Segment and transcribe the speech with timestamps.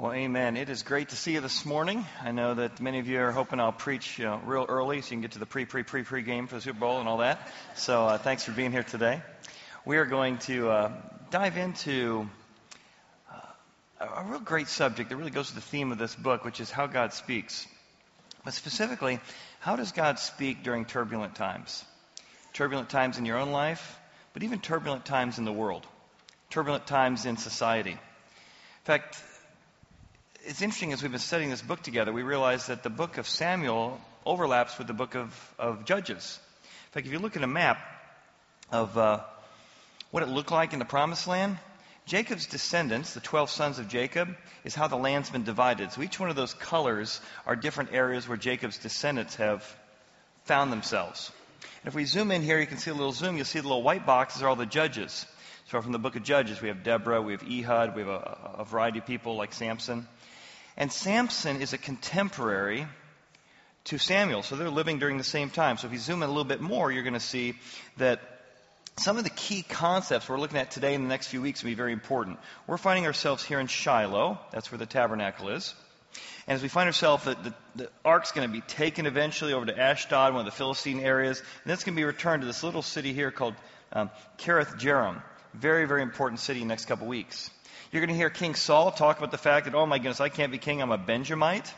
[0.00, 0.56] Well, amen.
[0.56, 2.06] It is great to see you this morning.
[2.22, 5.08] I know that many of you are hoping I'll preach you know, real early so
[5.08, 7.06] you can get to the pre, pre, pre, pre game for the Super Bowl and
[7.06, 7.52] all that.
[7.74, 9.20] So uh, thanks for being here today.
[9.84, 10.92] We are going to uh,
[11.30, 12.26] dive into
[13.30, 13.40] uh,
[14.00, 16.70] a real great subject that really goes to the theme of this book, which is
[16.70, 17.66] how God speaks.
[18.42, 19.20] But specifically,
[19.58, 21.84] how does God speak during turbulent times?
[22.54, 23.98] Turbulent times in your own life,
[24.32, 25.86] but even turbulent times in the world,
[26.48, 27.90] turbulent times in society.
[27.90, 27.98] In
[28.84, 29.22] fact,
[30.44, 33.28] it's interesting as we've been studying this book together, we realize that the book of
[33.28, 36.38] Samuel overlaps with the book of, of Judges.
[36.62, 37.78] In fact, if you look at a map
[38.70, 39.20] of uh,
[40.10, 41.58] what it looked like in the promised land,
[42.06, 44.34] Jacob's descendants, the 12 sons of Jacob,
[44.64, 45.92] is how the land's been divided.
[45.92, 49.64] So each one of those colors are different areas where Jacob's descendants have
[50.44, 51.30] found themselves.
[51.82, 53.36] And if we zoom in here, you can see a little zoom.
[53.36, 55.26] You'll see the little white boxes are all the judges.
[55.70, 58.54] So from the book of Judges, we have Deborah, we have Ehud, we have a,
[58.58, 60.08] a variety of people like Samson.
[60.76, 62.88] And Samson is a contemporary
[63.84, 65.76] to Samuel, so they're living during the same time.
[65.76, 67.54] So if you zoom in a little bit more, you're going to see
[67.98, 68.20] that
[68.98, 71.70] some of the key concepts we're looking at today in the next few weeks will
[71.70, 72.40] be very important.
[72.66, 74.40] We're finding ourselves here in Shiloh.
[74.50, 75.72] That's where the tabernacle is.
[76.48, 79.66] And as we find ourselves, the, the, the ark's going to be taken eventually over
[79.66, 82.46] to Ashdod, one of the Philistine areas, and then it's going to be returned to
[82.48, 83.54] this little city here called
[83.92, 85.22] um, Kiriath Jearim.
[85.54, 87.50] Very, very important city in the next couple weeks.
[87.90, 90.28] You're going to hear King Saul talk about the fact that, oh my goodness, I
[90.28, 91.74] can't be king, I'm a Benjamite.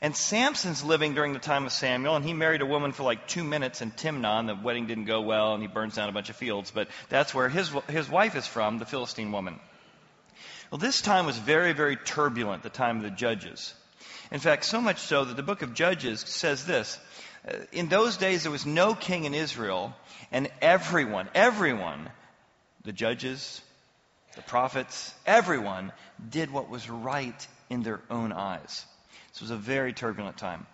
[0.00, 3.26] And Samson's living during the time of Samuel, and he married a woman for like
[3.26, 6.12] two minutes in Timnah, and the wedding didn't go well, and he burns down a
[6.12, 6.70] bunch of fields.
[6.70, 9.58] But that's where his, his wife is from, the Philistine woman.
[10.70, 13.74] Well, this time was very, very turbulent, the time of the judges.
[14.30, 16.98] In fact, so much so that the book of Judges says this.
[17.46, 19.94] Uh, in those days, there was no king in Israel,
[20.30, 22.10] and everyone, everyone,
[22.88, 23.60] the judges,
[24.34, 25.92] the prophets, everyone
[26.30, 28.86] did what was right in their own eyes.
[29.30, 30.66] This was a very turbulent time.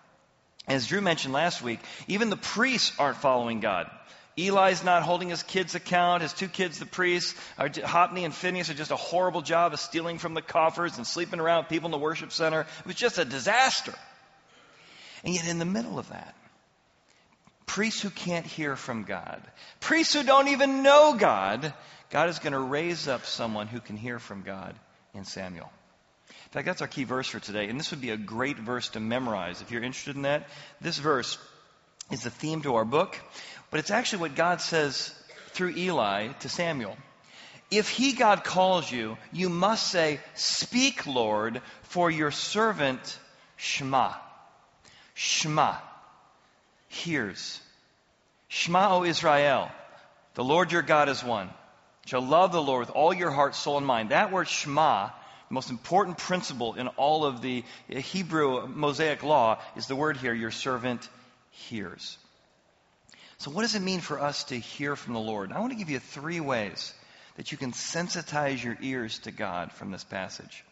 [0.69, 3.91] As Drew mentioned last week, even the priests aren't following God.
[4.39, 6.23] Eli's not holding his kids' account.
[6.23, 10.19] His two kids, the priests, are, and Phinehas, are just a horrible job of stealing
[10.19, 12.61] from the coffers and sleeping around with people in the worship center.
[12.61, 13.95] It was just a disaster.
[15.25, 16.37] And yet, in the middle of that,
[17.67, 19.43] priests who can't hear from God,
[19.81, 21.75] priests who don't even know God,
[22.15, 24.77] God is going to raise up someone who can hear from God
[25.15, 25.69] in Samuel.
[26.29, 27.67] In fact, that's our key verse for today.
[27.67, 30.49] And this would be a great verse to memorize if you're interested in that.
[30.81, 31.37] This verse
[32.13, 33.19] is the theme to our book,
[33.69, 35.13] but it's actually what God says
[35.49, 36.97] through Eli to Samuel.
[37.73, 43.19] If he, God, calls you, you must say, Speak, Lord, for your servant
[43.57, 44.13] Shema.
[45.15, 45.79] Shema
[46.87, 47.61] hears.
[48.47, 49.69] Shema, O Israel,
[50.35, 51.51] the Lord your God is one
[52.07, 54.11] shall love the Lord with all your heart, soul, and mind.
[54.11, 59.87] That word Shema, the most important principle in all of the Hebrew Mosaic law, is
[59.87, 61.09] the word here, your servant
[61.51, 62.19] hears.
[63.39, 65.53] So, what does it mean for us to hear from the Lord?
[65.53, 66.95] I want to give you three ways
[67.37, 70.65] that you can sensitize your ears to God from this passage.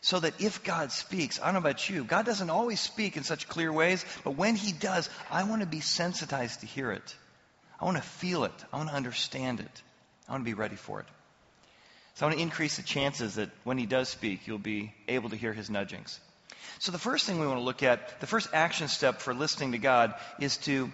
[0.00, 3.22] So that if God speaks, I don't know about you, God doesn't always speak in
[3.22, 7.16] such clear ways, but when He does, I want to be sensitized to hear it.
[7.78, 8.64] I want to feel it.
[8.72, 9.82] I want to understand it.
[10.32, 11.06] I want to be ready for it.
[12.14, 15.28] So I want to increase the chances that when he does speak, you'll be able
[15.28, 16.18] to hear his nudgings.
[16.78, 19.72] So the first thing we want to look at, the first action step for listening
[19.72, 20.90] to God is to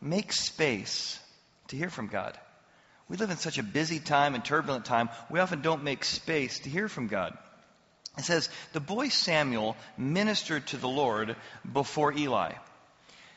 [0.00, 1.20] make space
[1.68, 2.38] to hear from God.
[3.06, 6.60] We live in such a busy time and turbulent time, we often don't make space
[6.60, 7.36] to hear from God.
[8.16, 11.36] It says, The boy Samuel ministered to the Lord
[11.70, 12.54] before Eli.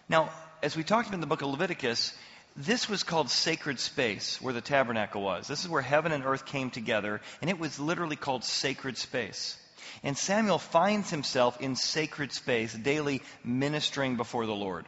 [0.07, 0.29] Now,
[0.61, 2.13] as we talked about in the book of Leviticus,
[2.55, 5.47] this was called sacred space, where the tabernacle was.
[5.47, 9.57] This is where heaven and earth came together, and it was literally called sacred space.
[10.03, 14.85] And Samuel finds himself in sacred space, daily ministering before the Lord.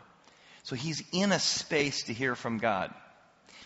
[0.64, 2.94] So he's in a space to hear from God.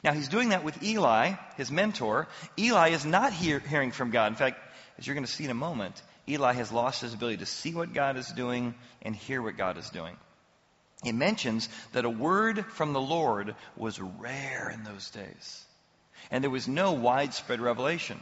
[0.03, 2.27] Now he's doing that with Eli, his mentor.
[2.57, 4.27] Eli is not hear, hearing from God.
[4.27, 4.59] In fact,
[4.97, 7.73] as you're going to see in a moment, Eli has lost his ability to see
[7.73, 10.15] what God is doing and hear what God is doing
[11.03, 15.65] it mentions that a word from the Lord was rare in those days.
[16.29, 18.19] And there was no widespread revelation.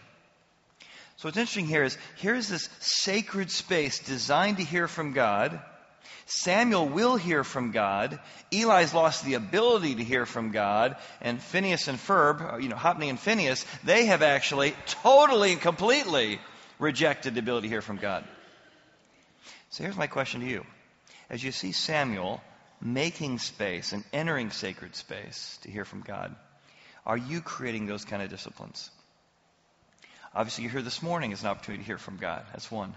[1.18, 5.60] So what's interesting here is here's this sacred space designed to hear from God.
[6.28, 8.20] Samuel will hear from God.
[8.52, 10.98] Eli's lost the ability to hear from God.
[11.22, 15.62] And Phineas and Ferb, uh, you know, Hophni and Phineas, they have actually totally and
[15.62, 16.40] completely
[16.78, 18.24] rejected the ability to hear from God.
[19.70, 20.66] So here's my question to you.
[21.30, 22.42] As you see Samuel
[22.82, 26.36] making space and entering sacred space to hear from God?
[27.06, 28.90] Are you creating those kind of disciplines?
[30.36, 32.44] Obviously, you're here this morning as an opportunity to hear from God.
[32.52, 32.94] That's one.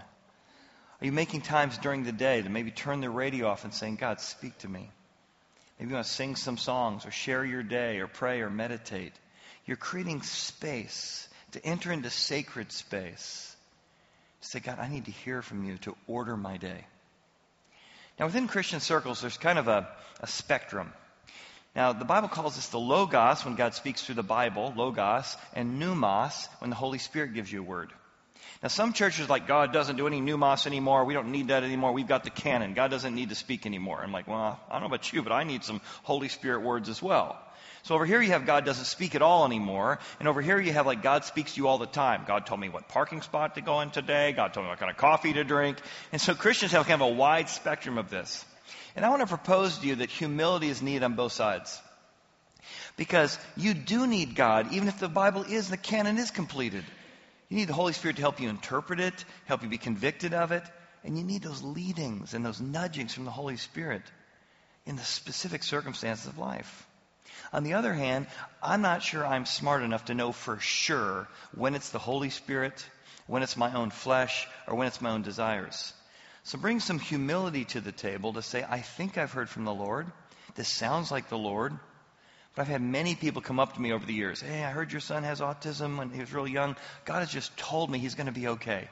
[1.01, 3.95] Are you making times during the day to maybe turn the radio off and saying,
[3.95, 4.89] God, speak to me?
[5.79, 9.13] Maybe you want to sing some songs or share your day or pray or meditate.
[9.65, 13.55] You're creating space to enter into sacred space.
[14.41, 16.85] Say, God, I need to hear from you to order my day.
[18.21, 19.87] Now, within Christian circles, there's kind of a,
[20.19, 20.93] a spectrum.
[21.75, 25.81] Now, the Bible calls this the Logos when God speaks through the Bible, Logos, and
[25.81, 27.91] Pneumos when the Holy Spirit gives you a word.
[28.61, 31.03] Now, some churches like God doesn't do any pneumos anymore.
[31.05, 31.93] We don't need that anymore.
[31.93, 32.75] We've got the canon.
[32.75, 34.03] God doesn't need to speak anymore.
[34.03, 36.89] I'm like, well, I don't know about you, but I need some Holy Spirit words
[36.89, 37.39] as well.
[37.83, 39.99] So over here you have God doesn't speak at all anymore.
[40.19, 42.23] And over here you have like God speaks to you all the time.
[42.27, 44.31] God told me what parking spot to go in today.
[44.33, 45.77] God told me what kind of coffee to drink.
[46.11, 48.45] And so Christians have kind of a wide spectrum of this.
[48.95, 51.81] And I want to propose to you that humility is needed on both sides.
[52.97, 56.83] Because you do need God, even if the Bible is, the canon is completed.
[57.49, 60.51] You need the Holy Spirit to help you interpret it, help you be convicted of
[60.51, 60.63] it.
[61.03, 64.03] And you need those leadings and those nudgings from the Holy Spirit
[64.85, 66.87] in the specific circumstances of life.
[67.53, 68.27] On the other hand,
[68.61, 72.85] I'm not sure I'm smart enough to know for sure when it's the Holy Spirit,
[73.27, 75.93] when it's my own flesh, or when it's my own desires.
[76.43, 79.73] So bring some humility to the table to say, I think I've heard from the
[79.73, 80.07] Lord.
[80.55, 81.77] This sounds like the Lord.
[82.55, 84.41] But I've had many people come up to me over the years.
[84.41, 86.75] Hey, I heard your son has autism when he was real young.
[87.05, 88.89] God has just told me he's going to be okay.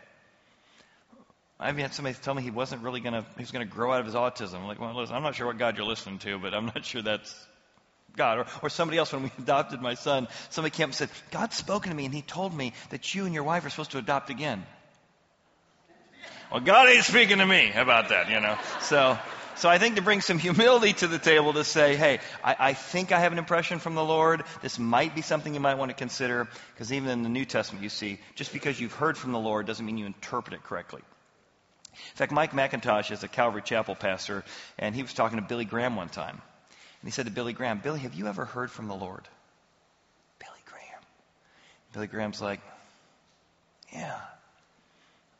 [1.59, 3.91] I've had somebody tell me he wasn't really going to, he was going to grow
[3.91, 4.61] out of his autism.
[4.61, 6.85] I'm like, well, listen, I'm not sure what God you're listening to, but I'm not
[6.85, 7.35] sure that's
[8.15, 8.39] God.
[8.39, 11.55] Or, or somebody else, when we adopted my son, somebody came up and said, God's
[11.55, 13.97] spoken to me and he told me that you and your wife are supposed to
[13.97, 14.65] adopt again.
[16.51, 18.57] Well, God ain't speaking to me about that, you know.
[18.81, 19.19] So,
[19.55, 22.73] so I think to bring some humility to the table to say, hey, I, I
[22.73, 24.43] think I have an impression from the Lord.
[24.61, 27.83] This might be something you might want to consider, because even in the New Testament,
[27.83, 31.01] you see, just because you've heard from the Lord doesn't mean you interpret it correctly.
[31.93, 34.43] In fact, Mike MacIntosh is a Calvary Chapel pastor,
[34.77, 36.41] and he was talking to Billy Graham one time.
[37.01, 39.27] And he said to Billy Graham, Billy, have you ever heard from the Lord?
[40.39, 41.01] Billy Graham.
[41.93, 42.59] Billy Graham's like,
[43.93, 44.19] yeah,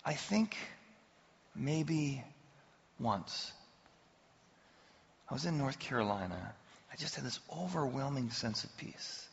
[0.06, 0.56] I think
[1.56, 2.24] maybe
[3.00, 3.52] once.
[5.30, 6.54] I was in North Carolina.
[6.92, 9.28] I just had this overwhelming sense of peace.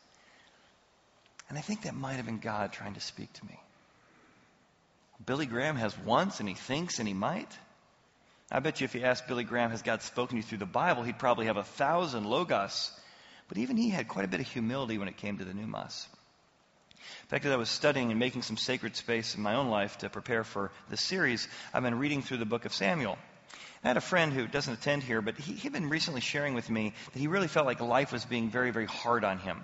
[1.49, 3.57] And I think that might have been God trying to speak to me.
[5.25, 7.51] Billy Graham has once, and he thinks, and he might.
[8.49, 10.65] I bet you if you asked Billy Graham, has God spoken to you through the
[10.65, 12.91] Bible, he'd probably have a thousand logos.
[13.49, 16.07] But even he had quite a bit of humility when it came to the pneumos.
[17.23, 19.97] In fact, as I was studying and making some sacred space in my own life
[19.99, 23.17] to prepare for this series, I've been reading through the book of Samuel.
[23.83, 26.69] I had a friend who doesn't attend here, but he had been recently sharing with
[26.69, 29.63] me that he really felt like life was being very, very hard on him.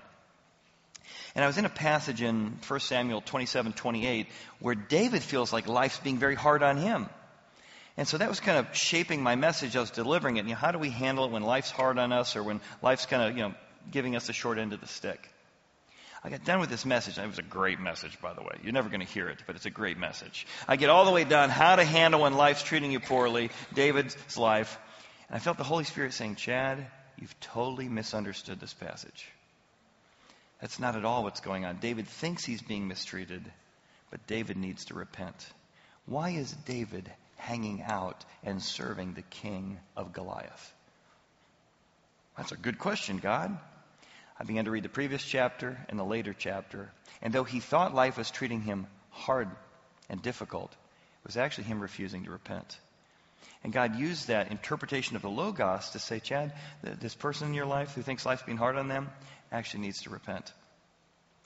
[1.36, 4.28] And I was in a passage in 1 Samuel 27, 28,
[4.60, 7.10] where David feels like life's being very hard on him.
[7.96, 9.76] And so that was kind of shaping my message.
[9.76, 10.46] I was delivering it.
[10.46, 13.06] You know, how do we handle it when life's hard on us or when life's
[13.06, 13.54] kind of, you know,
[13.92, 15.30] giving us the short end of the stick?
[16.24, 17.18] I got done with this message.
[17.18, 18.56] It was a great message, by the way.
[18.64, 20.48] You're never going to hear it, but it's a great message.
[20.68, 24.38] I get all the way done, how to handle when life's treating you poorly, David's
[24.38, 24.78] life.
[25.28, 26.88] And I felt the Holy Spirit saying, Chad,
[27.20, 29.30] you've totally misunderstood this passage.
[30.62, 31.80] That's not at all what's going on.
[31.80, 33.44] David thinks he's being mistreated,
[34.10, 35.36] but David needs to repent.
[36.06, 37.12] Why is David
[37.44, 40.74] hanging out and serving the king of Goliath?
[42.38, 43.58] That's a good question, God.
[44.40, 46.92] I began to read the previous chapter and the later chapter.
[47.22, 49.50] And though he thought life was treating him hard
[50.10, 52.78] and difficult, it was actually him refusing to repent.
[53.64, 57.66] And God used that interpretation of the Logos to say, Chad, this person in your
[57.66, 59.10] life who thinks life's being hard on them
[59.52, 60.52] actually needs to repent.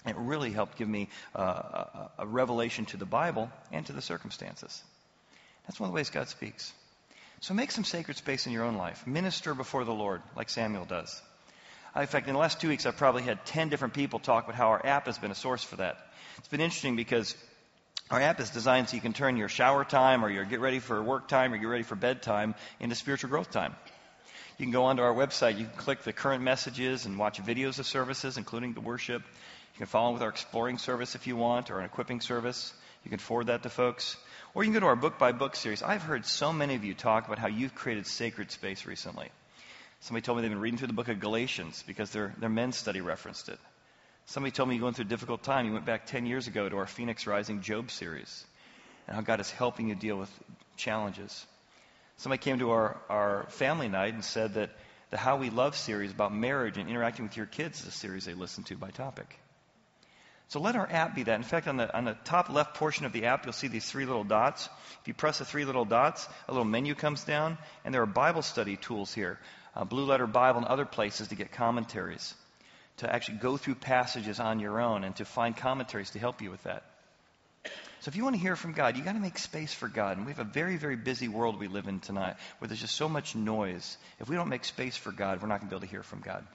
[0.06, 4.02] It really helped give me uh, a, a revelation to the Bible and to the
[4.02, 4.82] circumstances.
[5.68, 6.74] That's one of the ways God speaks.
[7.42, 9.06] So make some sacred space in your own life.
[9.06, 11.22] Minister before the Lord, like Samuel does.
[11.96, 14.46] Uh, in fact, in the last two weeks, I've probably had 10 different people talk
[14.46, 15.98] about how our app has been a source for that.
[16.38, 17.36] It's been interesting because
[18.10, 20.80] our app is designed so you can turn your shower time or your get ready
[20.80, 23.76] for work time or get ready for bedtime into spiritual growth time.
[24.58, 27.78] You can go onto our website, you can click the current messages and watch videos
[27.78, 29.22] of services, including the worship.
[29.22, 32.74] You can follow with our exploring service if you want or an equipping service.
[33.04, 34.18] You can forward that to folks.
[34.58, 35.84] Or you can go to our book by book series.
[35.84, 39.30] I've heard so many of you talk about how you've created sacred space recently.
[40.00, 42.76] Somebody told me they've been reading through the book of Galatians because their, their men's
[42.76, 43.60] study referenced it.
[44.26, 45.68] Somebody told me you're going through a difficult time.
[45.68, 48.46] You went back 10 years ago to our Phoenix Rising Job series
[49.06, 50.32] and how God is helping you deal with
[50.76, 51.46] challenges.
[52.16, 54.72] Somebody came to our, our family night and said that
[55.12, 58.26] the How We Love series about marriage and interacting with your kids is a series
[58.26, 59.38] they listen to by topic.
[60.50, 61.36] So let our app be that.
[61.36, 63.90] In fact, on the, on the top left portion of the app, you'll see these
[63.90, 64.70] three little dots.
[65.02, 68.06] If you press the three little dots, a little menu comes down, and there are
[68.06, 69.40] Bible study tools here.
[69.76, 72.34] Uh, Blue Letter Bible and other places to get commentaries,
[72.98, 76.50] to actually go through passages on your own and to find commentaries to help you
[76.50, 76.84] with that.
[78.00, 80.18] So if you want to hear from God, you got to make space for God.
[80.18, 82.96] And we have a very, very busy world we live in tonight where there's just
[82.96, 83.98] so much noise.
[84.20, 86.04] If we don't make space for God, we're not going to be able to hear
[86.04, 86.46] from God.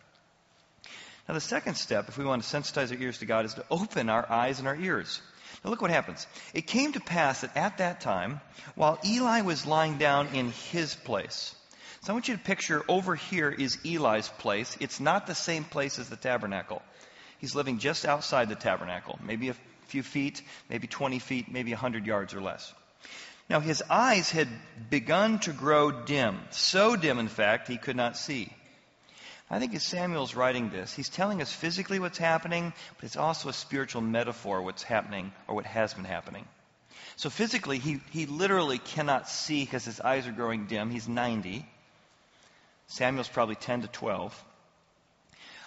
[1.33, 3.65] Now, the second step, if we want to sensitize our ears to God, is to
[3.71, 5.23] open our eyes and our ears.
[5.65, 6.27] Now, look what happens.
[6.53, 8.43] It came to pass that at that time,
[8.75, 11.55] while Eli was lying down in his place,
[12.03, 14.77] so I want you to picture over here is Eli's place.
[14.79, 16.83] It's not the same place as the tabernacle.
[17.39, 22.05] He's living just outside the tabernacle, maybe a few feet, maybe 20 feet, maybe 100
[22.05, 22.75] yards or less.
[23.49, 24.49] Now, his eyes had
[24.91, 28.53] begun to grow dim, so dim, in fact, he could not see.
[29.53, 33.51] I think as Samuel's writing this, he's telling us physically what's happening, but it's also
[33.51, 36.47] a spiritual metaphor what's happening or what has been happening.
[37.17, 40.89] So physically, he, he literally cannot see because his eyes are growing dim.
[40.89, 41.67] He's 90.
[42.87, 44.45] Samuel's probably 10 to 12.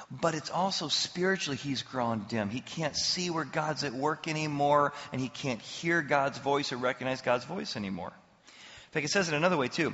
[0.09, 2.49] But it's also spiritually, he's grown dim.
[2.49, 6.77] He can't see where God's at work anymore, and he can't hear God's voice or
[6.77, 8.13] recognize God's voice anymore.
[8.47, 9.93] In fact, it says it another way, too.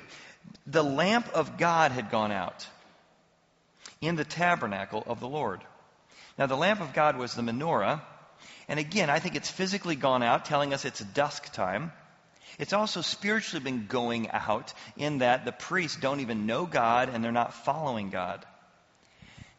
[0.66, 2.66] The lamp of God had gone out
[4.02, 5.62] in the tabernacle of the Lord.
[6.38, 8.02] Now, the lamp of God was the menorah.
[8.68, 11.92] And again, I think it's physically gone out, telling us it's dusk time.
[12.58, 17.24] It's also spiritually been going out in that the priests don't even know God and
[17.24, 18.46] they're not following God.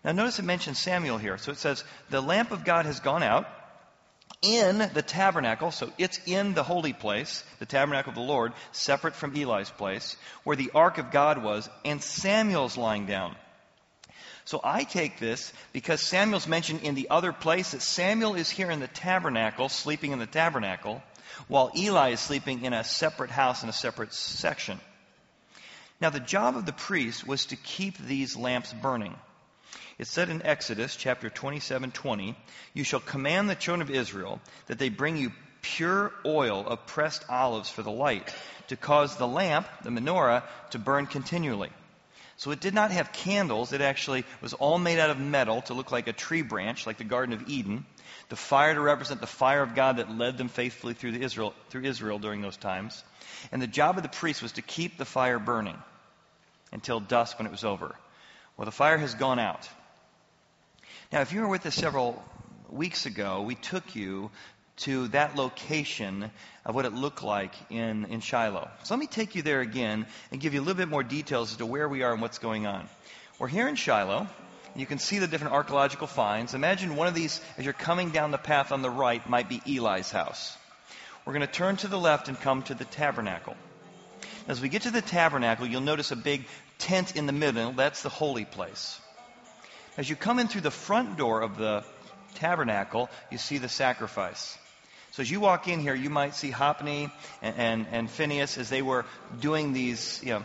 [0.05, 1.39] Now, notice it mentions Samuel here.
[1.39, 3.47] So it says, The lamp of God has gone out
[4.43, 5.71] in the tabernacle.
[5.71, 10.17] So it's in the holy place, the tabernacle of the Lord, separate from Eli's place,
[10.43, 13.37] where the ark of God was, and Samuel's lying down.
[14.45, 18.71] So I take this because Samuel's mentioned in the other place that Samuel is here
[18.71, 21.03] in the tabernacle, sleeping in the tabernacle,
[21.49, 24.81] while Eli is sleeping in a separate house in a separate section.
[26.01, 29.15] Now, the job of the priest was to keep these lamps burning.
[29.99, 32.37] It said in Exodus chapter 27 20,
[32.75, 35.31] You shall command the children of Israel that they bring you
[35.61, 38.35] pure oil of pressed olives for the light,
[38.67, 41.71] to cause the lamp, the menorah, to burn continually.
[42.43, 43.73] So it did not have candles.
[43.73, 46.99] It actually was all made out of metal to look like a tree branch, like
[46.99, 47.87] the Garden of Eden.
[48.31, 51.85] The fire to represent the fire of God that led them faithfully through Israel, through
[51.85, 53.05] Israel during those times.
[53.53, 55.79] And the job of the priest was to keep the fire burning
[56.73, 57.95] until dusk when it was over.
[58.57, 59.69] Well, the fire has gone out.
[61.13, 62.21] Now, if you were with us several
[62.71, 64.33] weeks ago, we took you
[64.79, 66.31] to that location
[66.65, 68.69] of what it looked like in, in Shiloh.
[68.85, 71.53] So let me take you there again and give you a little bit more details
[71.53, 72.89] as to where we are and what's going on.
[73.39, 74.27] We're here in Shiloh.
[74.75, 76.55] You can see the different archaeological finds.
[76.55, 79.61] Imagine one of these, as you're coming down the path on the right, might be
[79.67, 80.57] Eli's house.
[81.25, 83.55] We're going to turn to the left and come to the tabernacle.
[84.49, 86.47] As we get to the tabernacle, you'll notice a big
[86.79, 87.73] tent in the middle.
[87.73, 89.01] That's the holy place.
[89.97, 91.85] As you come in through the front door of the
[92.35, 94.57] tabernacle, you see the sacrifice.
[95.13, 97.11] So as you walk in here, you might see Hophni
[97.43, 99.05] and, and, and Phineas as they were
[99.41, 100.43] doing these you know,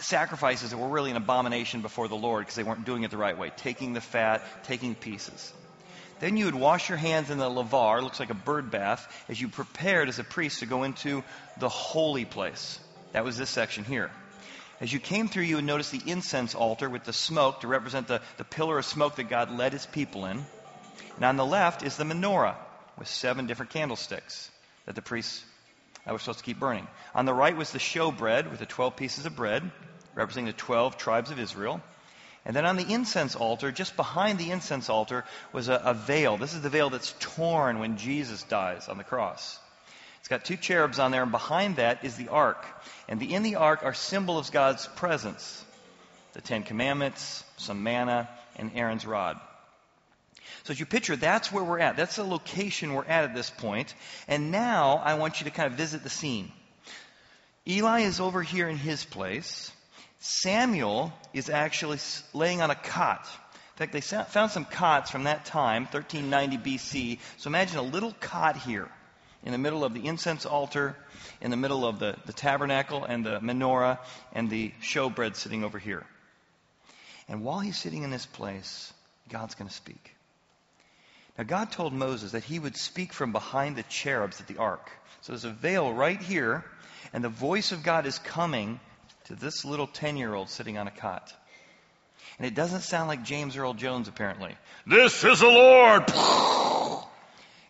[0.00, 3.16] sacrifices that were really an abomination before the Lord because they weren't doing it the
[3.16, 5.52] right way, taking the fat, taking pieces.
[6.18, 9.40] Then you would wash your hands in the laver, looks like a bird bath, as
[9.40, 11.22] you prepared as a priest to go into
[11.58, 12.80] the holy place.
[13.12, 14.10] That was this section here.
[14.80, 18.08] As you came through, you would notice the incense altar with the smoke to represent
[18.08, 20.44] the, the pillar of smoke that God led his people in.
[21.16, 22.56] And on the left is the menorah
[22.98, 24.50] with seven different candlesticks
[24.84, 25.44] that the priests
[26.06, 26.86] uh, were supposed to keep burning.
[27.14, 29.70] On the right was the showbread with the 12 pieces of bread,
[30.14, 31.80] representing the 12 tribes of Israel.
[32.44, 36.36] And then on the incense altar, just behind the incense altar, was a, a, veil.
[36.36, 39.58] This is the veil that's torn when Jesus dies on the cross.
[40.20, 42.64] It's got two cherubs on there, and behind that is the ark.
[43.08, 45.64] And the, in the ark are symbols of God's presence
[46.34, 49.40] the Ten Commandments, some manna, and Aaron's rod.
[50.66, 51.96] So as you picture, that's where we're at.
[51.96, 53.94] That's the location we're at at this point.
[54.26, 56.50] And now I want you to kind of visit the scene.
[57.68, 59.70] Eli is over here in his place.
[60.18, 61.98] Samuel is actually
[62.34, 63.28] laying on a cot.
[63.28, 67.18] In fact, they found some cots from that time, 1390 BC.
[67.36, 68.90] So imagine a little cot here
[69.44, 70.96] in the middle of the incense altar,
[71.40, 74.00] in the middle of the, the tabernacle and the menorah,
[74.32, 76.04] and the showbread sitting over here.
[77.28, 78.92] And while he's sitting in this place,
[79.28, 80.15] God's going to speak.
[81.38, 84.90] Now, God told Moses that he would speak from behind the cherubs at the ark.
[85.20, 86.64] So there's a veil right here,
[87.12, 88.80] and the voice of God is coming
[89.24, 91.32] to this little 10 year old sitting on a cot.
[92.38, 94.56] And it doesn't sound like James Earl Jones, apparently.
[94.86, 96.04] This is the Lord!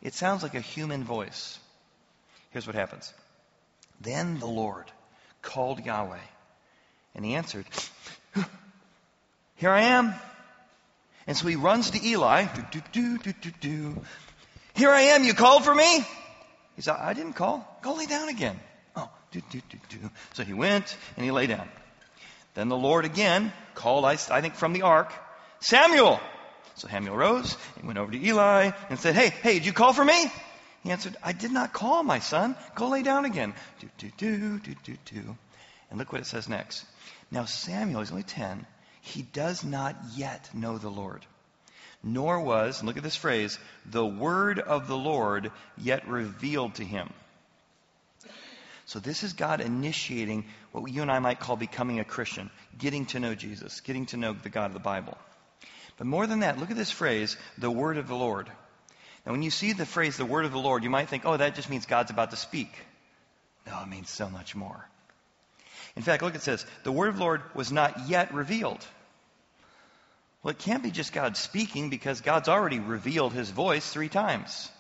[0.03, 1.59] It sounds like a human voice.
[2.51, 3.13] Here's what happens.
[4.01, 4.85] Then the Lord
[5.43, 6.19] called Yahweh,
[7.15, 7.67] and he answered,
[9.57, 10.15] Here I am.
[11.27, 12.45] And so he runs to Eli.
[12.45, 14.03] Do, do, do, do, do,
[14.75, 15.25] Here I am.
[15.25, 16.05] You called for me?
[16.77, 17.67] He said, I didn't call.
[17.83, 18.59] Go lay down again.
[18.95, 20.11] Oh, do, do, do, do.
[20.35, 21.69] So he went and he lay down.
[22.55, 25.13] Then the Lord again called, I, I think from the ark,
[25.61, 26.21] Samuel.
[26.77, 29.93] So Samuel rose and went over to Eli and said, Hey, hey, did you call
[29.93, 30.31] for me?
[30.83, 32.55] He answered, I did not call, my son.
[32.77, 33.55] Go lay down again.
[33.81, 35.37] Do, do, do, do, do, do.
[35.91, 36.85] And look what it says next.
[37.31, 38.67] Now Samuel, he's only 10,
[39.07, 41.25] he does not yet know the Lord.
[42.03, 47.13] Nor was, look at this phrase, the word of the Lord yet revealed to him.
[48.87, 53.07] So this is God initiating what you and I might call becoming a Christian, getting
[53.07, 55.17] to know Jesus, getting to know the God of the Bible.
[55.99, 58.49] But more than that, look at this phrase, the word of the Lord.
[59.25, 61.37] Now, when you see the phrase, the word of the Lord, you might think, oh,
[61.37, 62.71] that just means God's about to speak.
[63.67, 64.87] No, it means so much more.
[65.97, 68.87] In fact, look, it says, the word of the Lord was not yet revealed.
[70.47, 74.71] Well, it can't be just God speaking because God's already revealed his voice three times.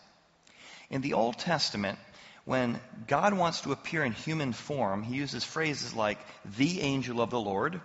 [0.91, 1.99] In the Old Testament,
[2.45, 6.21] when God wants to appear in human form, he uses phrases like
[6.57, 7.81] the angel of the Lord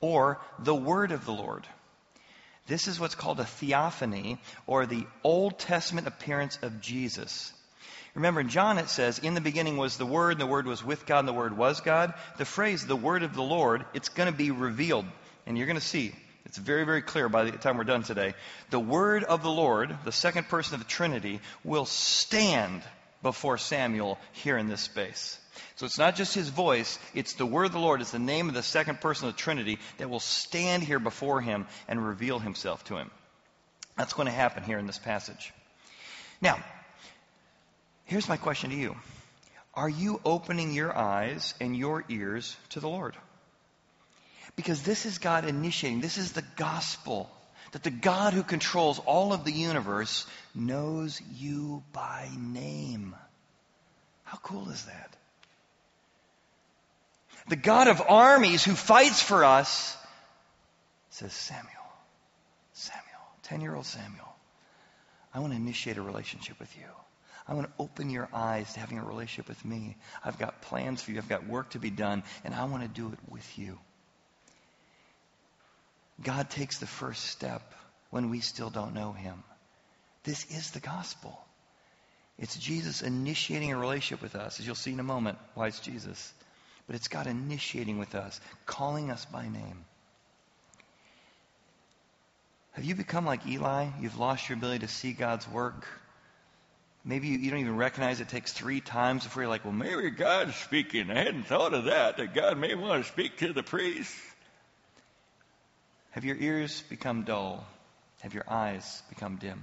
[0.00, 1.64] or the word of the Lord.
[2.66, 7.52] This is what's called a theophany, or the Old Testament appearance of Jesus.
[8.16, 10.82] Remember, in John it says, In the beginning was the Word, and the Word was
[10.82, 12.14] with God, and the Word was God.
[12.38, 15.04] The phrase, the Word of the Lord, it's going to be revealed.
[15.46, 16.12] And you're going to see.
[16.46, 18.34] It's very, very clear by the time we're done today.
[18.70, 22.82] The Word of the Lord, the second person of the Trinity, will stand
[23.22, 25.38] before Samuel here in this space.
[25.74, 28.48] So it's not just his voice, it's the word of the Lord, it's the name
[28.48, 32.38] of the second person of the Trinity that will stand here before him and reveal
[32.38, 33.10] himself to him.
[33.96, 35.52] That's going to happen here in this passage.
[36.40, 36.62] Now,
[38.04, 38.96] here's my question to you
[39.74, 43.16] Are you opening your eyes and your ears to the Lord?
[44.56, 47.30] Because this is God initiating, this is the gospel.
[47.72, 53.14] That the God who controls all of the universe knows you by name.
[54.24, 55.16] How cool is that?
[57.48, 59.96] the God of armies who fights for us,
[61.10, 61.70] says, Samuel,
[62.72, 63.02] Samuel,
[63.44, 64.34] 10 year old Samuel,
[65.32, 66.86] I want to initiate a relationship with you.
[67.48, 69.96] I want to open your eyes to having a relationship with me.
[70.24, 71.18] I've got plans for you.
[71.18, 73.78] I've got work to be done, and I want to do it with you.
[76.22, 77.74] God takes the first step
[78.10, 79.42] when we still don't know him.
[80.24, 81.38] This is the gospel.
[82.38, 85.80] It's Jesus initiating a relationship with us, as you'll see in a moment why it's
[85.80, 86.32] Jesus
[86.86, 89.84] but it's God initiating with us, calling us by name.
[92.72, 93.88] Have you become like Eli?
[94.00, 95.86] You've lost your ability to see God's work.
[97.04, 100.10] Maybe you, you, don't even recognize it takes three times before you're like, well, maybe
[100.10, 101.10] God's speaking.
[101.10, 104.14] I hadn't thought of that, that God may want to speak to the priest.
[106.16, 107.66] Have your ears become dull?
[108.20, 109.62] Have your eyes become dim?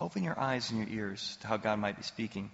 [0.00, 2.50] Open your eyes and your ears to how God might be speaking.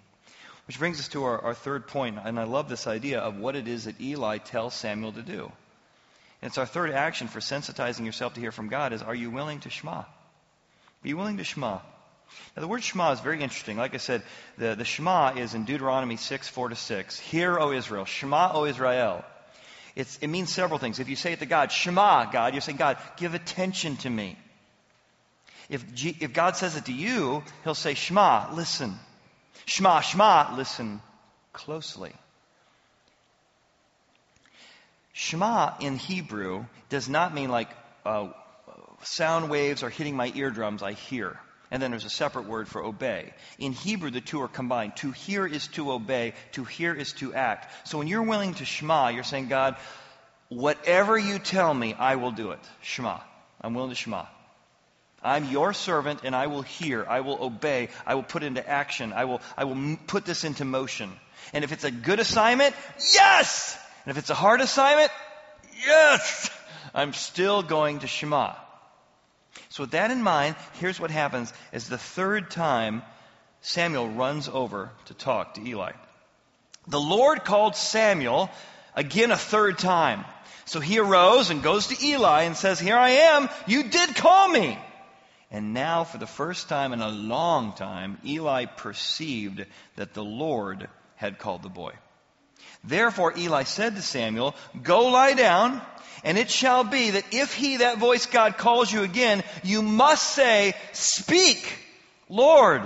[0.66, 3.56] Which brings us to our, our third point, and I love this idea of what
[3.56, 5.50] it is that Eli tells Samuel to do.
[6.42, 9.30] And it's our third action for sensitizing yourself to hear from God is, are you
[9.30, 10.04] willing to shema?
[11.02, 11.78] Be willing to shema.
[12.54, 13.78] Now, the word Shema is very interesting.
[13.78, 14.22] Like I said,
[14.58, 17.18] the, the Shema is in Deuteronomy 6, 4 to 6.
[17.18, 18.04] Hear, O Israel.
[18.04, 19.24] Shema, O Israel.
[19.96, 20.98] It's, it means several things.
[21.00, 24.36] If you say it to God, Shema, God, you're saying, God, give attention to me.
[25.68, 28.98] If, G, if God says it to you, He'll say, Shema, listen.
[29.66, 31.00] Shema, Shema, listen
[31.52, 32.12] closely.
[35.12, 37.68] Shema in Hebrew does not mean like
[38.06, 38.28] uh,
[39.02, 41.38] sound waves are hitting my eardrums, I hear.
[41.70, 43.32] And then there's a separate word for obey.
[43.58, 44.96] In Hebrew, the two are combined.
[44.96, 47.88] To hear is to obey, to hear is to act.
[47.88, 49.76] So when you're willing to Shema, you're saying, God,
[50.48, 52.60] whatever you tell me, I will do it.
[52.82, 53.18] Shema.
[53.60, 54.24] I'm willing to Shema.
[55.22, 57.06] I'm your servant and I will hear.
[57.08, 57.90] I will obey.
[58.06, 59.12] I will put into action.
[59.12, 61.12] I will, I will put this into motion.
[61.52, 62.74] And if it's a good assignment,
[63.12, 63.78] yes!
[64.04, 65.10] And if it's a hard assignment,
[65.86, 66.50] yes!
[66.94, 68.54] I'm still going to Shema.
[69.68, 73.02] So with that in mind, here's what happens as the third time
[73.62, 75.92] Samuel runs over to talk to Eli.
[76.88, 78.50] The Lord called Samuel
[78.94, 80.24] again a third time.
[80.64, 83.48] So he arose and goes to Eli and says, Here I am.
[83.66, 84.78] You did call me.
[85.50, 90.88] And now, for the first time in a long time, Eli perceived that the Lord
[91.16, 91.92] had called the boy.
[92.84, 95.82] Therefore, Eli said to Samuel, Go lie down,
[96.24, 100.34] and it shall be that if he, that voice God, calls you again, you must
[100.34, 101.72] say, Speak,
[102.28, 102.82] Lord,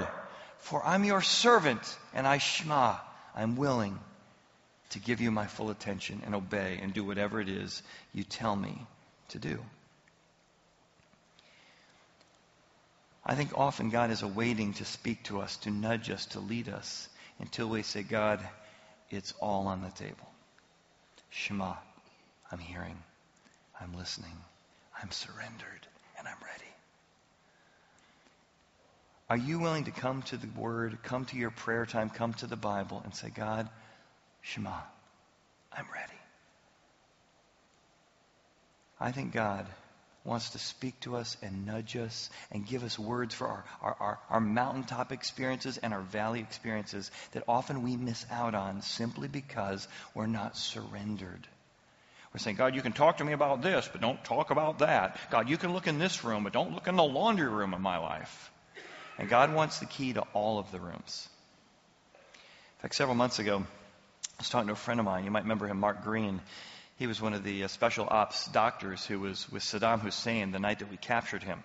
[0.59, 1.81] for I'm your servant,
[2.14, 2.97] and I shema,
[3.35, 3.99] I'm willing
[4.90, 8.55] to give you my full attention and obey and do whatever it is you tell
[8.55, 8.87] me
[9.31, 9.59] to do.
[13.27, 16.68] I think often God is awaiting to speak to us, to nudge us, to lead
[16.68, 17.09] us
[17.40, 18.47] until we say, God,
[19.11, 20.29] it's all on the table.
[21.31, 21.75] Shema,
[22.53, 22.97] I'm hearing,
[23.80, 24.37] I'm listening,
[25.00, 25.87] I'm surrendered,
[26.18, 26.70] and I'm ready.
[29.30, 32.46] Are you willing to come to the Word, come to your prayer time, come to
[32.46, 33.68] the Bible, and say, God,
[34.42, 34.78] Shema,
[35.72, 36.12] I'm ready?
[39.00, 39.66] I think God
[40.24, 43.96] wants to speak to us and nudge us and give us words for our, our,
[44.00, 49.28] our, our, mountaintop experiences and our valley experiences that often we miss out on simply
[49.28, 51.46] because we're not surrendered.
[52.35, 55.18] We're saying, God, you can talk to me about this, but don't talk about that.
[55.31, 57.81] God, you can look in this room, but don't look in the laundry room of
[57.81, 58.51] my life.
[59.18, 61.29] And God wants the key to all of the rooms.
[62.25, 65.25] In fact, several months ago, I was talking to a friend of mine.
[65.25, 66.40] You might remember him, Mark Green.
[66.97, 70.59] He was one of the uh, special ops doctors who was with Saddam Hussein the
[70.59, 71.62] night that we captured him.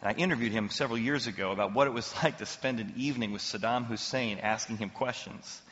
[0.00, 2.94] And I interviewed him several years ago about what it was like to spend an
[2.96, 5.62] evening with Saddam Hussein asking him questions.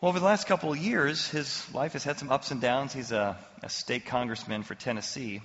[0.00, 2.92] Well, over the last couple of years, his life has had some ups and downs.
[2.92, 5.40] He's a, a state congressman for Tennessee.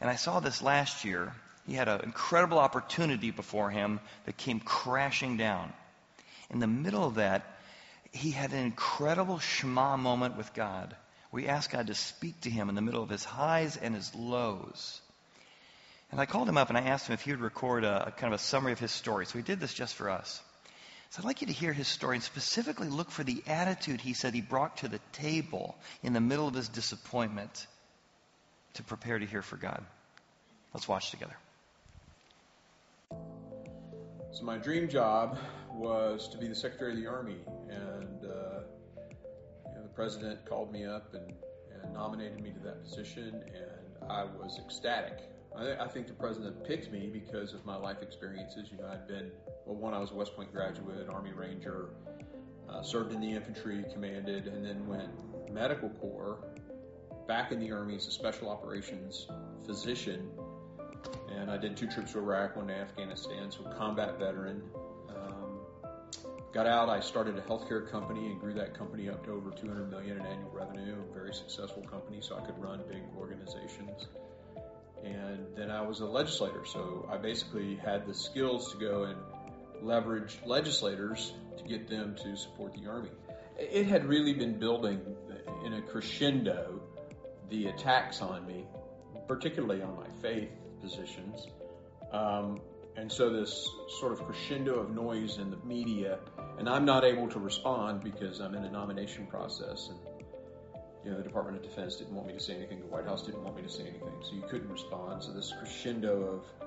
[0.00, 1.32] And I saw this last year.
[1.66, 5.72] He had an incredible opportunity before him that came crashing down.
[6.50, 7.44] In the middle of that,
[8.12, 10.94] he had an incredible Shema moment with God
[11.36, 14.14] we asked God to speak to him in the middle of his highs and his
[14.14, 15.02] lows.
[16.10, 18.10] And I called him up and I asked him if he would record a, a
[18.10, 19.26] kind of a summary of his story.
[19.26, 20.40] So he did this just for us.
[21.10, 24.12] So I'd like you to hear his story and specifically look for the attitude he
[24.12, 27.66] said he brought to the table in the middle of his disappointment
[28.74, 29.84] to prepare to hear for God.
[30.74, 31.36] Let's watch together.
[34.32, 35.38] So my dream job
[35.72, 37.38] was to be the Secretary of the Army,
[37.70, 38.60] and uh,
[39.82, 41.32] the president called me up and,
[41.82, 45.18] and nominated me to that position, and I was ecstatic.
[45.56, 48.68] I, I, think the president picked me because of my life experiences.
[48.70, 49.30] You know, I'd been,
[49.64, 51.90] well, one, I was a West Point graduate, Army Ranger,
[52.68, 55.08] uh, served in the infantry, commanded, and then went
[55.50, 56.38] medical corps,
[57.26, 59.26] back in the Army as a special operations
[59.64, 60.28] physician.
[61.30, 64.62] And I did two trips to Iraq, one to Afghanistan, so combat veteran.
[66.56, 69.90] Got out, I started a healthcare company and grew that company up to over 200
[69.90, 74.06] million in annual revenue, a very successful company, so I could run big organizations.
[75.14, 79.18] And then I was a legislator, so I basically had the skills to go and
[79.82, 83.10] leverage legislators to get them to support the Army.
[83.58, 85.00] It had really been building
[85.64, 86.80] in a crescendo
[87.50, 88.66] the attacks on me,
[89.28, 91.46] particularly on my faith positions.
[92.12, 92.60] Um,
[92.96, 93.68] and so this
[94.00, 96.18] sort of crescendo of noise in the media,
[96.58, 99.98] and I'm not able to respond because I'm in a nomination process, and
[101.06, 103.22] you know the Department of Defense didn't want me to say anything, the White House
[103.22, 105.22] didn't want me to say anything, so you couldn't respond.
[105.22, 106.66] So this crescendo of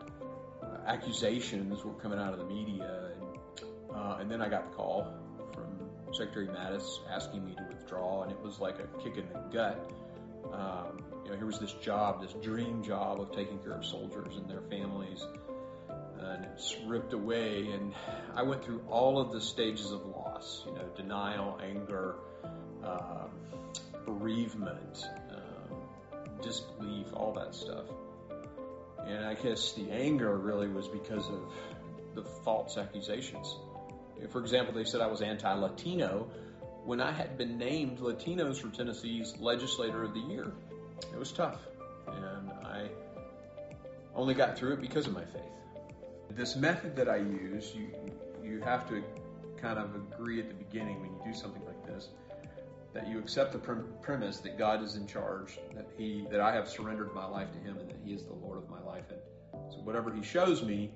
[0.63, 4.78] uh, accusations were coming out of the media, and, uh, and then I got the
[4.78, 5.13] call
[5.54, 9.39] from Secretary Mattis asking me to withdraw, and it was like a kick in the
[9.52, 9.91] gut.
[10.54, 14.38] Um, you know, here was this job, this dream job of taking care of soldiers
[14.38, 15.21] and their families
[16.21, 17.67] and it's ripped away.
[17.71, 17.93] And
[18.36, 22.15] I went through all of the stages of loss, you know, denial, anger,
[22.84, 23.30] um,
[24.13, 25.78] bereavement, um,
[26.41, 27.86] disbelief, all that stuff.
[29.06, 31.41] And I guess the anger really was because of
[32.15, 33.58] the false accusations.
[34.30, 36.30] For example, they said I was anti Latino
[36.84, 40.52] when I had been named Latinos for Tennessee's Legislator of the Year.
[41.13, 41.60] It was tough.
[42.08, 42.89] And I
[44.15, 45.41] only got through it because of my faith.
[46.32, 47.89] This method that I use, you
[48.43, 49.04] you have to
[49.62, 51.62] kind of agree at the beginning when you do something
[52.93, 53.60] that you accept the
[54.02, 57.60] premise that God is in charge, that He that I have surrendered my life to
[57.60, 59.06] Him, and that He is the Lord of my life.
[59.10, 59.19] And
[59.71, 60.91] so whatever He shows me,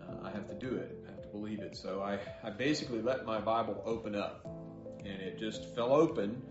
[0.00, 0.96] uh, I have to do it.
[1.06, 1.76] I have to believe it.
[1.76, 4.46] So I I basically let my Bible open up,
[5.00, 6.42] and it just fell open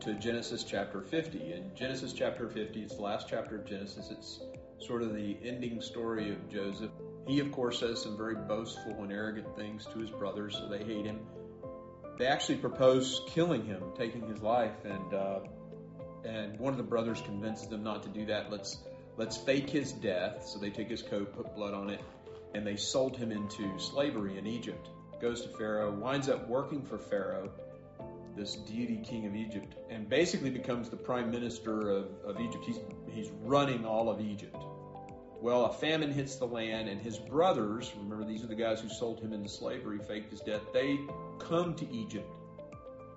[0.00, 1.52] to Genesis chapter 50.
[1.52, 4.10] And Genesis chapter 50, it's the last chapter of Genesis.
[4.10, 4.40] It's
[4.78, 6.90] sort of the ending story of Joseph.
[7.26, 10.84] He, of course, says some very boastful and arrogant things to his brothers, so they
[10.84, 11.20] hate him.
[12.18, 15.40] They actually propose killing him, taking his life, and uh,
[16.24, 18.50] and one of the brothers convinces them not to do that.
[18.50, 18.78] Let's
[19.16, 20.46] let's fake his death.
[20.46, 22.00] So they take his coat, put blood on it,
[22.54, 24.88] and they sold him into slavery in Egypt.
[25.20, 27.50] Goes to Pharaoh, winds up working for Pharaoh,
[28.36, 32.64] this deity king of Egypt, and basically becomes the prime minister of, of Egypt.
[32.64, 32.78] He's
[33.12, 34.56] he's running all of Egypt
[35.46, 38.88] Well, a famine hits the land, and his brothers, remember these are the guys who
[38.88, 40.98] sold him into slavery, faked his death, they
[41.38, 42.28] come to Egypt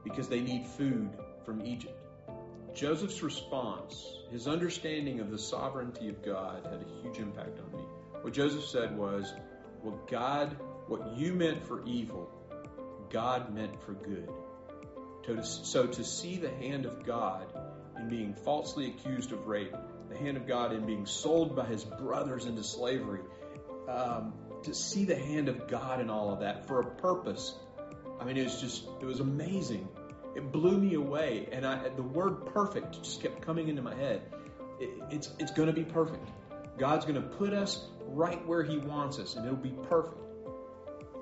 [0.04, 1.10] because they need food
[1.44, 2.00] from Egypt.
[2.76, 7.84] Joseph's response, his understanding of the sovereignty of God, had a huge impact on me.
[8.22, 9.34] What Joseph said was,
[9.82, 12.30] Well, God, what you meant for evil,
[13.10, 14.30] God meant for good.
[15.44, 17.48] So to see the hand of God
[17.98, 19.76] in being falsely accused of rape,
[20.10, 23.22] the hand of God in being sold by his brothers into slavery,
[23.88, 27.56] um, to see the hand of God in all of that for a purpose.
[28.20, 29.88] I mean, it was just, it was amazing.
[30.36, 31.48] It blew me away.
[31.52, 34.22] And I, the word perfect just kept coming into my head.
[34.80, 36.28] It, it's, it's going to be perfect.
[36.78, 40.18] God's going to put us right where he wants us, and it'll be perfect.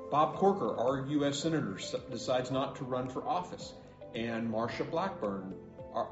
[0.10, 1.40] Bob Corker, our U.S.
[1.40, 1.78] Senator,
[2.10, 3.74] decides not to run for office.
[4.16, 5.54] And Marsha Blackburn,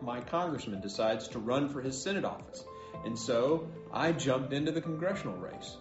[0.01, 2.63] my congressman, decides to run for his Senate office.
[3.05, 5.77] And so I jumped into the congressional race.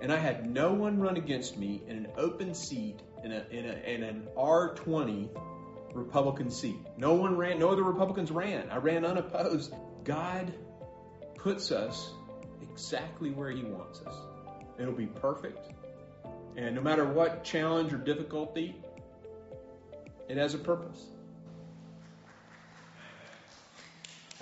[0.00, 3.64] And I had no one run against me in an open seat in, a, in,
[3.64, 5.28] a, in an R20
[5.94, 6.76] Republican seat.
[6.96, 8.70] No one ran, no other Republicans ran.
[8.70, 9.72] I ran unopposed.
[10.04, 10.52] God
[11.36, 12.12] puts us
[12.62, 14.14] exactly where He wants us.
[14.78, 15.72] It'll be perfect.
[16.56, 18.76] And no matter what challenge or difficulty,
[20.28, 21.06] it has a purpose.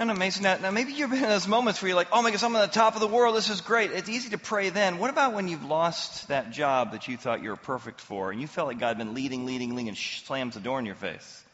[0.02, 0.42] And amazing.
[0.42, 2.56] Now, now, maybe you've been in those moments where you're like, oh my gosh, I'm
[2.56, 3.36] on the top of the world.
[3.36, 3.92] This is great.
[3.92, 4.98] It's easy to pray then.
[4.98, 8.40] What about when you've lost that job that you thought you were perfect for and
[8.40, 10.96] you felt like God had been leading, leading, leading and slams the door in your
[10.96, 11.44] face?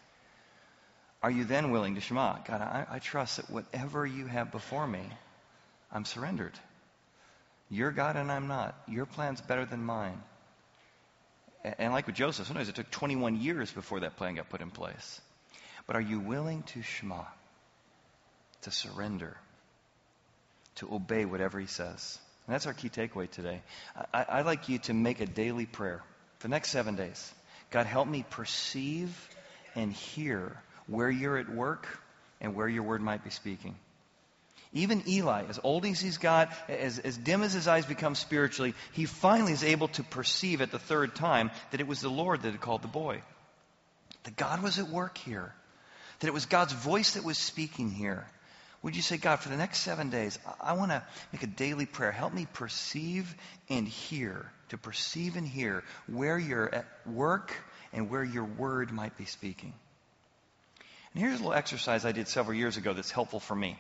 [1.23, 2.39] Are you then willing to Shema?
[2.47, 5.03] God, I, I trust that whatever you have before me,
[5.93, 6.55] I'm surrendered.
[7.69, 8.75] You're God and I'm not.
[8.89, 10.23] Your plan's better than mine.
[11.77, 14.71] And like with Joseph, sometimes it took 21 years before that plan got put in
[14.71, 15.21] place.
[15.87, 17.25] But are you willing to Shema?
[18.63, 19.37] To surrender?
[20.77, 22.19] To obey whatever he says?
[22.47, 23.63] And that's our key takeaway today.
[24.13, 26.03] I, would like you to make a daily prayer
[26.39, 27.33] for the next seven days.
[27.71, 29.15] God, help me perceive
[29.75, 31.87] and hear where you're at work
[32.41, 33.77] and where your word might be speaking.
[34.73, 38.75] Even Eli, as old as he's got, as, as dim as his eyes become spiritually,
[38.93, 42.43] he finally is able to perceive at the third time that it was the Lord
[42.43, 43.23] that had called the boy.
[44.25, 45.55] That God was at work here.
[46.21, 48.27] That it was God's voice that was speaking here.
[48.83, 51.49] Would you say, God, for the next seven days, I, I want to make a
[51.49, 52.13] daily prayer.
[52.13, 53.35] Help me perceive
[53.69, 57.53] and hear, to perceive and hear where you're eh, at work
[57.93, 59.73] and where your word might be speaking.
[61.15, 63.77] And here's a little exercise I did several years ago that's helpful for me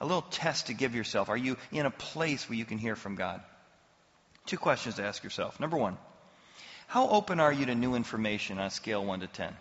[0.00, 1.28] a little test to give yourself.
[1.28, 3.42] Are you in a place where you can hear from God?
[4.46, 5.60] Two questions to ask yourself.
[5.60, 5.98] Number one,
[6.86, 9.54] how open are you to new information on a scale 1 to 10?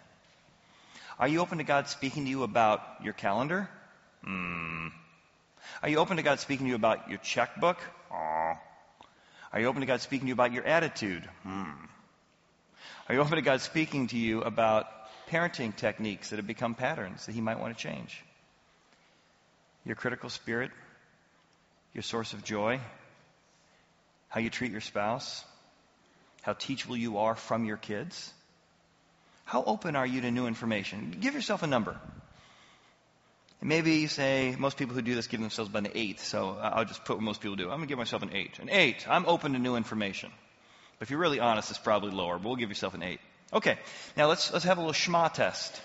[1.20, 3.70] Are you open to God speaking to you about your calendar?
[4.24, 4.88] Hmm.
[5.82, 7.78] Are you open to God speaking to you about your checkbook?
[8.12, 11.28] Are you open to God speaking to you about your attitude?
[11.44, 11.72] Hmm.
[13.08, 14.86] Are you open to God speaking to you about
[15.32, 18.24] parenting techniques that have become patterns that He might want to change?
[19.86, 20.72] your critical spirit,
[21.94, 22.80] your source of joy,
[24.28, 25.44] how you treat your spouse,
[26.44, 28.32] how teachable you are from your kids.
[29.46, 31.18] How open are you to new information?
[31.20, 32.00] Give yourself a number.
[33.62, 36.58] And maybe you say, most people who do this give themselves about an eight, so
[36.62, 37.64] I'll just put what most people do.
[37.64, 38.60] I'm going to give myself an eight.
[38.60, 39.08] An eight.
[39.10, 40.32] I'm open to new information.
[40.98, 43.20] But if you're really honest, it's probably lower, but we'll give yourself an eight.
[43.52, 43.78] Okay,
[44.16, 45.82] now let's, let's have a little Shema test.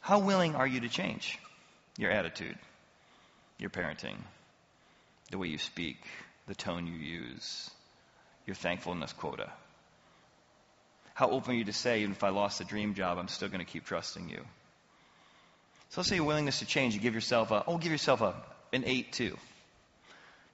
[0.00, 1.38] How willing are you to change
[1.98, 2.56] your attitude?
[3.58, 4.16] your parenting,
[5.30, 5.98] the way you speak,
[6.46, 7.70] the tone you use,
[8.46, 9.50] your thankfulness quota.
[11.14, 13.48] How open are you to say, even if I lost the dream job, I'm still
[13.48, 14.44] going to keep trusting you?
[15.90, 16.94] So let's say your willingness to change.
[16.94, 18.34] You give yourself a, oh, give yourself a,
[18.72, 19.36] an 8 too.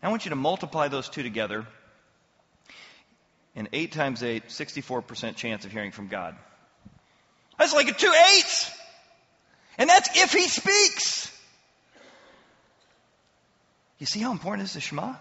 [0.03, 1.67] Now I want you to multiply those two together.
[3.55, 6.37] And 8 times 8, 64% chance of hearing from God.
[7.59, 8.71] That's like a two eights!
[9.79, 11.31] And that's if he speaks.
[13.99, 15.15] You see how important is the Shema?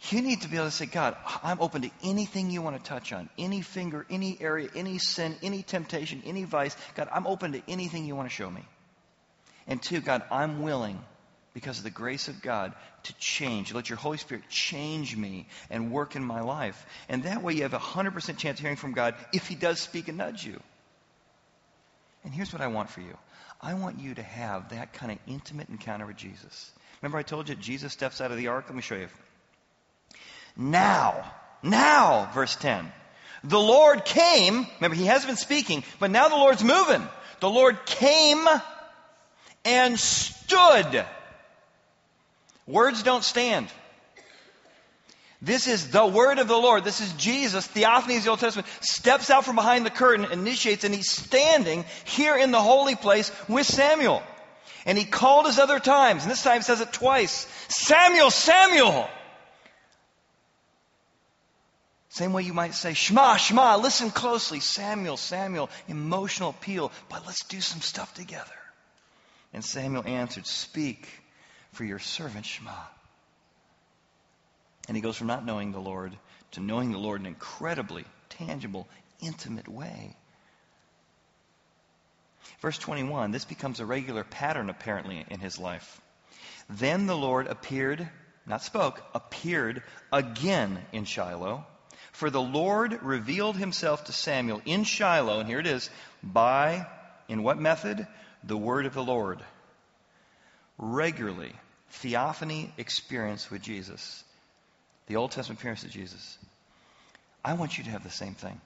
[0.00, 2.82] You need to be able to say, God, I'm open to anything you want to
[2.82, 6.76] touch on, any finger, any area, any sin, any temptation, any vice.
[6.94, 8.62] God, I'm open to anything you want to show me.
[9.66, 11.02] And two, God, I'm willing,
[11.54, 13.72] because of the grace of God, to change.
[13.72, 16.84] Let your Holy Spirit change me and work in my life.
[17.08, 19.80] And that way you have a 100% chance of hearing from God if He does
[19.80, 20.60] speak and nudge you.
[22.22, 23.16] And here's what I want for you
[23.62, 26.70] I want you to have that kind of intimate encounter with Jesus.
[27.00, 28.66] Remember I told you Jesus steps out of the ark?
[28.68, 29.08] Let me show you.
[30.56, 32.90] Now, now, verse 10.
[33.44, 37.06] The Lord came, remember he has been speaking, but now the Lord's moving.
[37.40, 38.46] The Lord came
[39.64, 41.04] and stood.
[42.66, 43.68] Words don't stand.
[45.42, 46.82] This is the word of the Lord.
[46.82, 50.84] This is Jesus, theophany of the Old Testament, steps out from behind the curtain, initiates,
[50.84, 54.22] and he's standing here in the holy place with Samuel.
[54.86, 57.46] And he called us other times, and this time says it twice.
[57.68, 59.08] Samuel, Samuel!
[62.16, 64.60] Same way you might say, Shema, Shema, listen closely.
[64.60, 68.56] Samuel, Samuel, emotional appeal, but let's do some stuff together.
[69.52, 71.06] And Samuel answered, Speak,
[71.72, 72.72] for your servant Shema.
[74.88, 76.16] And he goes from not knowing the Lord
[76.52, 78.88] to knowing the Lord in an incredibly tangible,
[79.20, 80.16] intimate way.
[82.60, 86.00] Verse 21, this becomes a regular pattern apparently in his life.
[86.70, 88.08] Then the Lord appeared,
[88.46, 91.66] not spoke, appeared again in Shiloh.
[92.16, 95.90] For the Lord revealed himself to Samuel in Shiloh, and here it is,
[96.22, 96.86] by,
[97.28, 98.06] in what method?
[98.42, 99.40] The word of the Lord.
[100.78, 101.52] Regularly,
[101.90, 104.24] theophany experience with Jesus
[105.08, 106.38] the Old Testament appearance of Jesus.
[107.44, 108.60] I want you to have the same thing.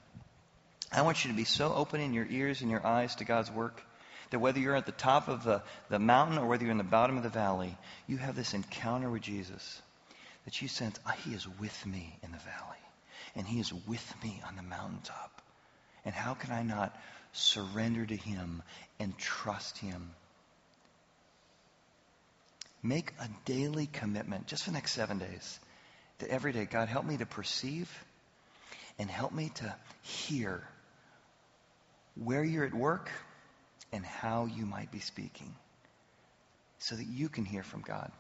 [0.92, 3.50] I want you to be so open in your ears and your eyes to God's
[3.50, 3.82] work
[4.30, 6.84] that whether you're at the top of the, the mountain or whether you're in the
[6.84, 9.82] bottom of the valley, you have this encounter with Jesus.
[10.44, 12.79] That you sense, oh, He is with me in the valley.
[13.36, 15.42] And He is with me on the mountaintop.
[16.04, 16.96] And how can I not
[17.32, 18.62] surrender to Him
[18.98, 20.10] and trust Him?
[22.82, 25.60] Make a daily commitment, just for the next seven days,
[26.18, 27.90] that every day, God, help me to perceive
[28.98, 30.62] and help me to hear
[32.16, 33.10] where you're at work
[33.92, 35.54] and how you might be speaking
[36.78, 38.10] so that you can hear from God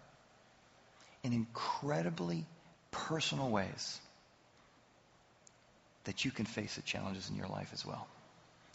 [1.22, 2.44] in incredibly
[2.90, 4.00] personal ways
[6.04, 8.06] that you can face the challenges in your life as well.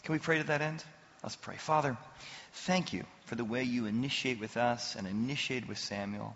[0.04, 0.84] Can we pray to that end?
[1.24, 1.58] Let's pray.
[1.58, 1.98] Father,
[2.54, 6.36] thank you for the way you initiate with us and initiate with Samuel.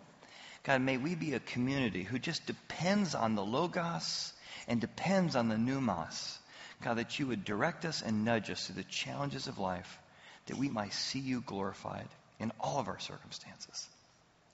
[0.64, 4.34] God, may we be a community who just depends on the Logos
[4.68, 6.38] and depends on the Pneumos.
[6.82, 10.00] God, that you would direct us and nudge us through the challenges of life,
[10.48, 12.08] that we might see you glorified
[12.40, 13.88] in all of our circumstances.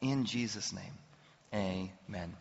[0.02, 0.94] In Jesus' name,
[1.54, 2.34] amen.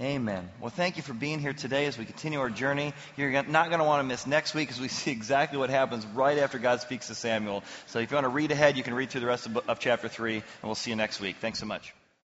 [0.00, 0.48] Amen.
[0.58, 2.94] Well, thank you for being here today as we continue our journey.
[3.16, 6.06] You're not going to want to miss next week as we see exactly what happens
[6.06, 7.62] right after God speaks to Samuel.
[7.86, 9.78] So if you want to read ahead, you can read through the rest of, of
[9.80, 11.36] chapter 3, and we'll see you next week.
[11.40, 11.94] Thanks so much.